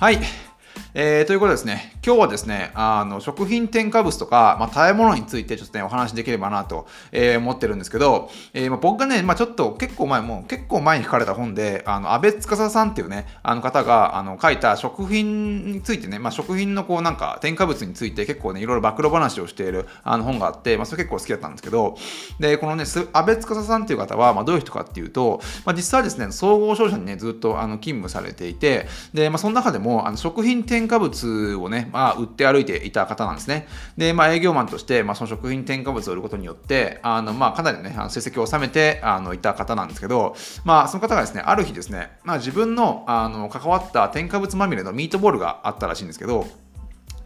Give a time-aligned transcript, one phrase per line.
[0.00, 0.18] はい。
[0.94, 21.98] えー、ということですね、今日はですね、あの食品添加物とか、まあ、食べ物についてちょっとね、お話できればなと、えー、思ってるんですけど、えーまあ、僕がね、まあ、ちょっと結構前、もう結構前に書かれた本で、あの安倍司さんっていうね、あの方があの書いた食品についてね、まあ、食品のこうなんか添加物について結構ね、いろいろ暴露話をしているあの本があって、まあ、それ結構好きだったんですけど、
[22.38, 33.66] で、このね、安倍司さんっていう方は、まあ、どういう人かっていうと、まあ、実はですね、総合商社にね、ずっとあの勤務されていて、で、まあ、その中でもあの食品添加物をね、まあ、売って歩いていた方なんですね。
[33.96, 40.34] で、まあ、営業マンとして、まあ、その食品添加物を売ることによって、あの、まあ、かなりね、あの成績を収めて、あの、いた方なんですけど、
[40.64, 46.46] まあ、その方がですね、ある日ですね、まあ、自分の、あの、関わった添加物まみれのミートボールがあったらしいんですけど、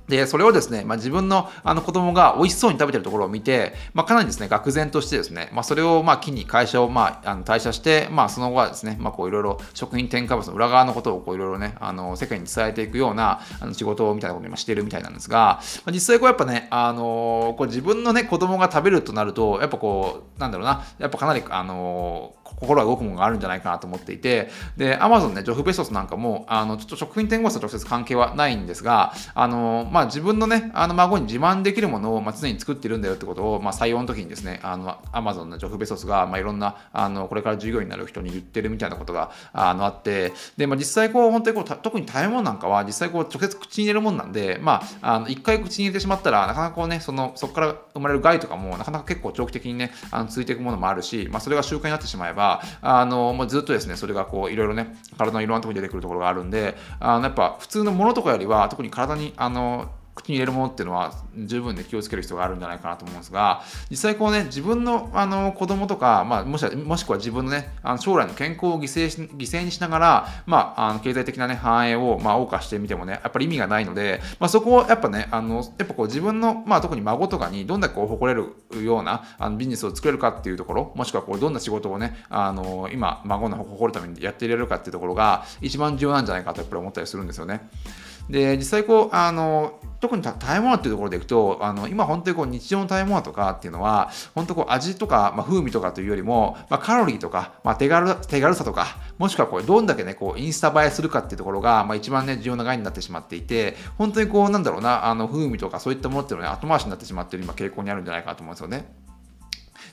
[0.09, 87.69] で、それをですね、まあ、自分のあの子供が美味しそうに食べてるところを見て、まあ、かなりですね、愕然としてですね、まあ、それをまあ機に会社をまああの退社して、まあ、その後はですね、ま、こういろいろ食品添加物の裏側のことをこういろいろね、あの世界に伝えていくようなあの仕事みたいなことを今してるみたいなんですが、まあ、実際こうやっぱね、あのこう自分のね、子供が食べるとなると、やっぱこう、なんだろうな、やっぱかなり、あの心が動くものがあるんじゃないかなと思っていて、で、アマゾンね、ジョフベソスなんかも、あの、ちょっと食品添加物と直接関係はないんですが、あの、まあ、自分のね、あの、孫に自慢できるものを、まあ、常に作ってるんだよってことを、まあ、採用の時にですね、あの、アマゾンのジョフベソスが、まあ、いろんな、あの、これから従業になる人に言ってるみたいなことが、あの、あって、で、まあ、実際こう、本当にこう、特に食べ物なんかは、実際こう、直接口に入れるもんなんで、まあ、あの、一回口に入れてしまったら、なかなかこうね、その、そこから生まれる害とかも、なかなか結構長期的にね、あの続いていくものもあるし、まあ、それが習慣になってしまえば、あの、もうずっとですね、それがこう、いろいろね、体のいろんなところに出てくるところがあるんで、あのやっぱ普通のものとかよりは、特に体に、あの、口に入れるものっていうのは十分で気をつける必要があるんじゃないかなと思うんですが実際こうね自分のあの子供とか、まあ、もしもしくは自分のねあの将来の健康を犠牲し犠牲にしながら、まあ、あの経済的なね繁栄を、まあ、謳歌してみてもねやっぱり意味がないので、まあ、そこをやっぱねあのやっぱこう自分の、まあ、特に孫とかにどんだけこう誇れるようなあのビジネスを作れるかっていうところもしくはこうどんな仕事をねあの今孫の誇るためにやっていれるかっていうところが一番重要なんじゃないかとやっぱり思ったりするんですよね。
[88.29, 98.87] で実際こうあの特に食べ物っていうところでいくとあの今本当にこう日常の食べ物とかっていうのは本当こう味とか、まあ、風味とかというよりも、まあ、カロリーとか、まあ、手軽手軽さとか
[99.17, 109.04] もしくはこれどんだけねこうインスタ映えするかっていうところが、まあ、一番ね重要な概念になってしまっていて本当にこうなんだろうなあの風味とかそういったものっていうのは、ね、後回しになってしまっている今傾向にあるんじゃないかなと思うんですよね。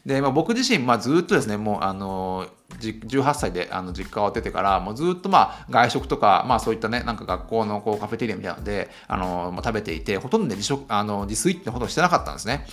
[0.05, 2.47] で、まあ、僕自身、まあ、ずっとですね、もう、あの、
[2.79, 12.65] 18歳であの実家を出てから、もうずっとまあ外食とか、まあそういったね、なんか学校のこうカフェテリアみたいなので、あの、まあ、食べていて、ほとんどね、自食、あの、自炊ってほとんどしてなかったんですね。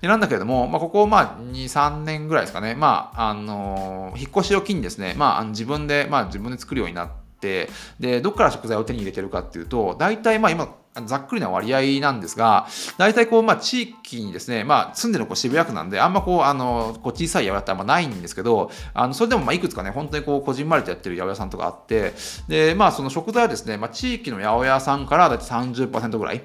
[0.00, 7.68] でなんだけれども、まあここまあ2、3年ぐらいですかね、まあ、あの、引っ越しを機にですね、まあ自分で、まあ自分で作るようになって、
[8.00, 10.74] で、どっから食材を手に入れてるかっていうと、大体まあ今、
[11.06, 12.66] ざっくりな割合なんですが、
[12.98, 22.12] 大体こう、まあ、地域にですね、まあ、住んでるこう渋谷区なんで、あんまこう、あの、こう小さい八百屋ってあんまないんですけど、あの、それでもまあ、いくつかね、本当にこう、こじんまりとやってる八百屋さんとかあって、
[22.46, 26.42] で、まあ、その食材はですね、まあ、地域の八百屋さんからだいたい30%ぐらい。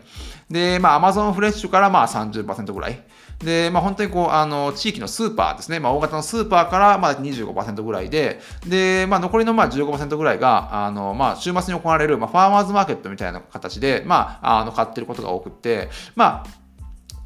[0.49, 3.03] で、まあ、アマゾンフレッシュからまあ30%ぐらい。
[3.39, 16.66] で、まあ、本当にこう、あの、地域のスーパーですね、まあ、大型のスーパーからまあ25%ぐらいで、で、まあ、残りのまあ15%ぐらいが、あの、まあ、週末に行われる、まあ、ファーマーズマーケットみたいな形で、まあ、あの、買ってることが多くて、まあ、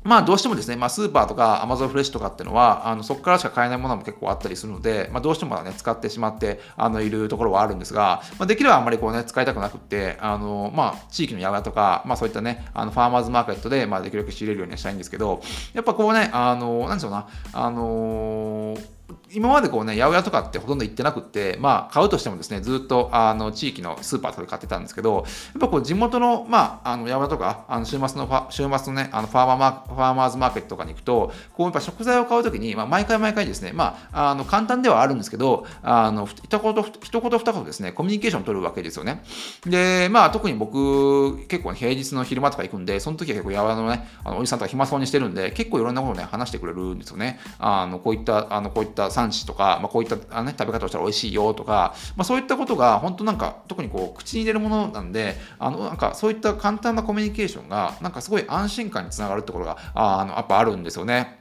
[0.04, 15.42] まあどうしてもですね、まあ、スーパーとかアマゾンフレッシュとかっていうのは、あのそこからしか買えないものも結構あったりするので、まあ、どうしてもね、使ってしまってあのいるところはあるんですが、まあ、できればあんまりこうね、使いたくなくって、あのまあ、地域の山とか、まあ、そういったね、あのファーマーズマーケットで、まあ、できるだけ仕入れるようにしたいんですけど、
[15.74, 19.02] やっぱこうね、あのなんでしょうな、あのー
[19.34, 25.26] 今までこうね、八百屋とかってほとんど行ってなくって、まあ、買うとしてもですね、ずっと、あの、地域のスーパーとかで買ってたんですけど、やっ
[25.60, 39.24] ぱこう、地元の、まあ、あの、八百屋とか、あの、週末のファ、週末のね、あの、ファーマー、ファーマーズマーケットとかに行くと、こう、やっぱ食材を買うときに、まあ、毎回毎回ですね、まあ、あの、簡単ではあるんですけど、あの、一言、一言二言ですね、コミュニケーションを取るわけですよね。
[39.66, 47.40] で、まあ、特に僕、結構、ね、平日の昼間とか行くんで、その時は結構、八百屋のね、あの、おじさんとか暇そうにしてるんで、結構いろんなことをね、話してくれるんですよね。
[47.60, 61.40] あの、こういった、あの、こういった産地とか、まあ、こういったあ、ね、食べ方をしたら美味しいよとか、まあ、そういったことが本当なんか特にこう口に入れるものなんであのなんかそういった簡単なコミュニケーションがなんかすごい安心感につながるところがああのやっぱあるんですよね。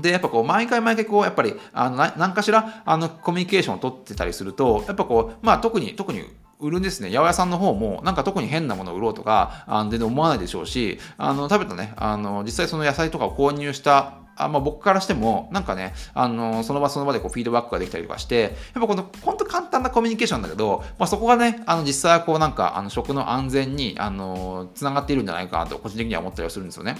[0.00, 6.22] で、やっぱこう、毎回毎回こう、やっぱり、あの、何かしら、あの、コミュニケーションを取ってたりすると、やっぱこう、まあ、特に、特に、
[6.60, 26.96] 売るんですね、八百屋さんの方も、なんか特に変なものを売ろうとか、あの全然思わないでしょうし、あの、食べたね、あの、実際その野菜とかを購入したあまあ、僕からしても、なんかね、あのその場その場でこうフィードバックができたりとかして、やっぱこの、本当簡単なコミュニケーションだけど、まあ、そこがね、あの実際はこうなんか、あの食の安全に、あのつながっているんじゃないかなと、個人的には思ったりはするんですよね。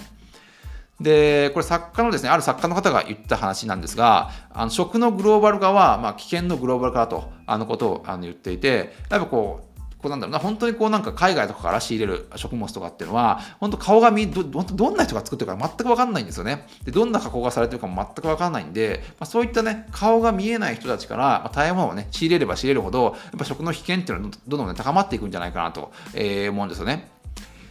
[0.99, 9.68] で、これ作家のですね、ある作家の方が言った話なんですが、あの食のグローバル化は、まあ、危険のグローバル化だと、あのことをあの言っていて、やっぱこう、
[10.01, 16.65] こうなんだろうな、本当にこうなんか海外とかから仕入れる食物とかっていうのは、本当顔が見、ど、どんな人が作ってるか全くわかんないんですよね。
[16.85, 27.18] で、どんな加工がされてるかも全くわかんないんで、まあ、そういったね、顔が見えない人たちから、まあ、大物をね、仕入れれば仕入れるほど、やっぱ食の危険っていうのはどんどん、ね、高まっていくんじゃないかなと、えー、思うんですよね。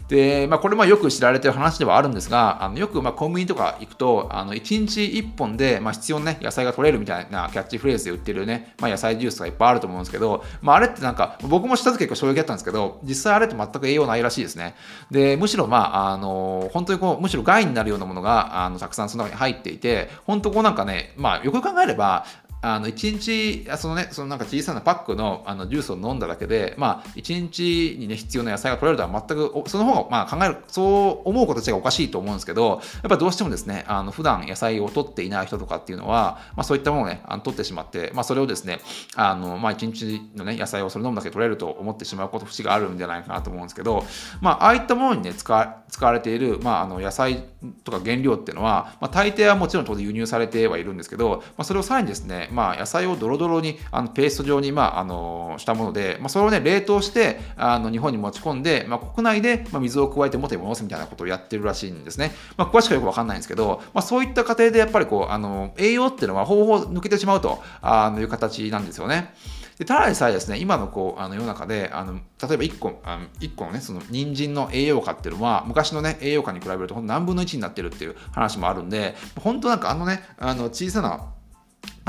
[0.09, 14.75] で、まあ、これまあよく知られてる話ではあるんですが、あのよくまあコンビニとか行くと、あの1日1本でまあ必要な、ね、野菜が取れるみたいなキャッチフレーズで売ってるね、まあ、野菜ジュースがいっぱいあると思うんですけど、まあ、あれってなんか、僕も知った時結構衝撃だったんですけど、実際あれって全く栄養ないらしいですね。
[15.11, 22.25] で、むしろまあ、あの、本当にこう、むしろ害になるようなものが、あの、たくさんその中に入っていて、本当こうなんかね、まあ、よく考えれば、
[22.61, 38.81] あの1日そのねそのなんか小さなパックのあのジュースを飲んだだけでまあ1日にね必要な野菜が取れるとは全くその方がまあ考えるそう思うこと自体がおかしいと思うんですけどやっぱどうしてもですねあの普段野菜を取っていない人とかっていうのは、まあ、そういったものをねあの取ってしまって、まあ、それをですね
[39.15, 44.05] あの、まあ、1日のね野菜をそれ飲むだけ取れると思ってしまうこと節があるんじゃないかなと思うんですけど、
[44.41, 47.45] まあ、ああいったものにね使使われている、まあ、あの野菜
[47.85, 69.35] とか原料っていうのは、まあ、大抵はもちろん当然輸入されてはいるんですけど、まあ、それをさらにですね、まあ、野菜をドロドロにあのペースト状に、まあ、あのしたもので、まあ、それをね冷凍してあの日本に持ち込んで、まあ、国内で、まあ、水を加えて元に戻すみたいなことをやってるらしいんですね、まあ、詳しくはよくわかんないんですけど、まあ、そういった過程でやっぱりこうあの栄養っていうのはほぼほぼ抜けてしまうとあのいう形なんですよね。
[69.79, 81.29] でただでさえですね、今のこうあの世の中で、あの例えば1個あの1個のね、その人参の栄養価っていうのは、昔のね、栄養価に比べると何分の1になってるっていう話もあるんで、本当なんかあのね、あの小さな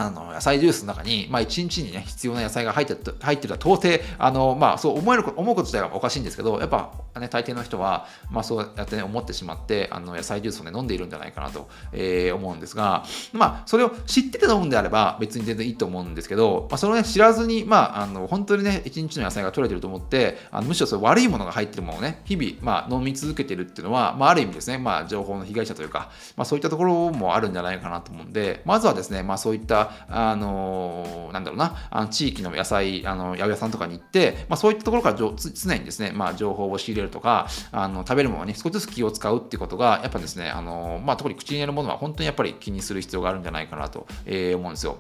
[0.06, 13.04] あの野菜ジュースの中に、まあ、1日にね、必要な野菜が入って入ってるとは到底、あの、まあ、そう思える、思うこと自体はおかしいんですけど、やっぱ、ね、大抵の人は、まあ、そうやってね、思ってしまって、あの、野菜ジュースをね、飲んでいるんじゃないかなと、えー、思うんですが、
[13.34, 45.00] まあ、それを知ってて飲むんであれば、別に全然いいと思うんですけど、まあ、それをね、知らずに、まあ、あの、本当にね、1日の野菜が取れてると思って、あのむしろそれ悪いものが入ってるものをね、日々、まあ、飲み続けてるっていうのは、まあ、ある意味ですね、まあ、情報の被害者というか、まあ、そういったところもあるんじゃないかなと思うんで、まずはですね、まあ、そういった、あの、なんだろうな、あの地域の野菜、あの八百屋さんとかに行って、まあ、そういったところから常にですね、まあ、情報を仕入れるとか、あの食べるものに少しずつ気を使うっていうことが、やっぱですね、あのまあ、特に口に入れるものは本当にやっぱり気にする必要があるんじゃないかなと、えー、思うんですよ。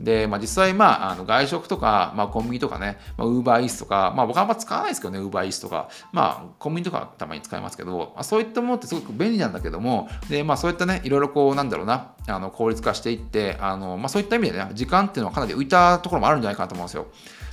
[0.00, 17.06] で、まあ、実際、まあ、あの外食とか、まあ、コンビニとかね、まあウーバーイースとか、まあ、僕はあんま使わないですけどね、ウーバーイースとか、まあ、コンビニとかたまに使いますけど、まあ、そういったものってすごく便利なんだけども、で、まあ、そういったね、いろいろこう、なんだろうな、あの効率化していって、あのまあ、そういった意味でね、時間っていうのはかなり浮いたところもあるんじゃないかなと思うんですよ。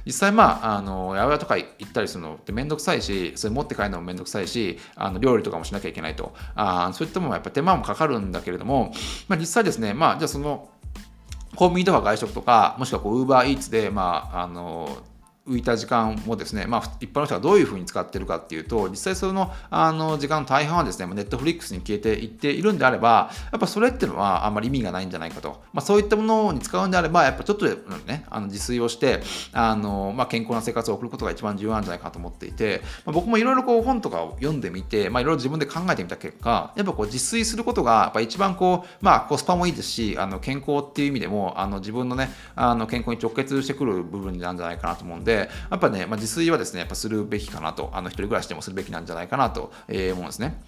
[0.06, 6.34] 実際まあ、あの、八百屋とか行ったりするのってめんどくさいし、それ持って帰るのもめんどくさいし、あの料理とかもしなきゃいけないと。
[6.56, 8.94] あそういったものはやっぱ手間もかかるんだけれども、
[9.28, 10.70] まあ、実際ですね、まあ、じゃあその、
[11.56, 14.98] コンビニとか外食とか、もしくはこう、ウーバーイーツで、まあ、あの、
[15.48, 25.62] 浮いた時間もですね、まあ、一般の人がどういうふうに使ってるかっていうと、実際そのあの時間の大半はですね、ネットフリックスに消えていっているんであれば、やっぱそれっていうのはあんまり意味がないんじゃないかと。
[25.72, 29.22] まあ、そういったものに使うんであれば、やっぱちょっとね、あの自炊をして、
[29.54, 50.62] あのまあ、健康な生活を送ることが一番重要なんじゃないかと思っていて、まあ、僕もいろいろこう本とかを読んでみて、まあ、いろいろ自分で考えてみた結果、やっぱこう自炊することがやっぱ一番こう、まあ、コスパもいいですし、あの健康っていう意味でも、あの自分のね、あの健康に直結してくる部分なんじゃないかなと思うんで、でやっぱね、まあ、自炊はですね、やっぱするべきかなと、あの一人暮らしでもするべきなんじゃないかなと、えー、思うんですね。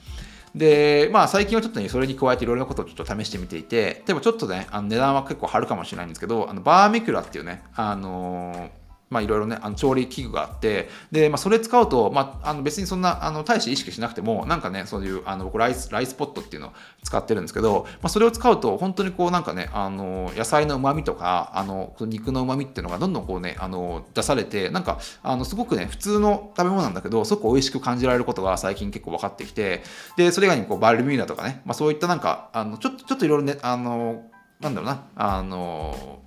[0.56, 16.72] で、まあ最近はちょっとね、それに加えていろいろなことをちょっと試してみていて、でもちょっとね、あの値段は結構張るかもしれないんですけど、あのバーミキュラっていうね、あのーまあいろいろね、あの調理器具があって、で、まあそれ使うと、まああの別にそんな、あの、大して意識しなくても、なんかね、そういう、あの、僕ライス、ライスポットっていうのを
[17.04, 29.84] 使ってるんですけど、まあそれを使うと、本当にこうなんかね、あの、野菜の旨味とか、あの、肉の旨味っていうのがどんどんこうね、あの、出されて、なんか、あの、すごくね、普通の食べ物なんだけど、すごく美味しく感じられることが最近結構分かってきて、
[30.18, 34.24] で、それ以外にこう、バルミューダとかね、まあそういったなんか、あの、ちょっと、ちょっといろいろね、あの、
[34.60, 36.22] なんだろうな、あの、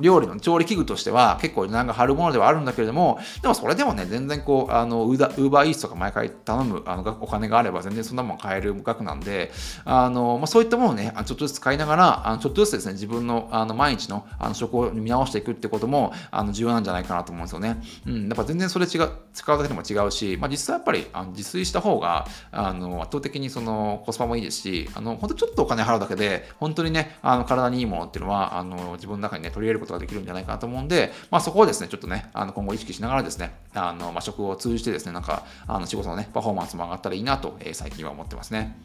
[0.00, 9.50] 料理の調理器具としては結構値段が張るものではあるんだけれども、でもそれでもね、全然こう、あの、ウーバーイーツとか毎回頼むあのお金があれば全然そんなもん買える額なんで、
[9.84, 17.82] あの、まあ、そういったものをね、ちょっとずつ使いながら、あのちょっとずつですね、自分のあの毎日のあの食を見直していくってこともあの重要なんじゃないかなと思うんですよね。
[18.06, 38.76] うん、やっぱ全然それ違う、使うだけでも違うし、まあ、実際やっぱりあの自炊した方が、あの、圧倒的にそのコスパもいいですし、あの、本当ちょっとお金払うだけで、本当にね、あの体にいいものっていうのは、あの、自分の中にね、取り入れることができるんじゃないかなと思うんで、まあ、そこをですね、ちょっとね、あの今後意識しながらですね、あのまあ、食を通じてですね、なんかあの仕事のね、パフォーマンスも上がったらいいなと、えー、最近は思ってますね。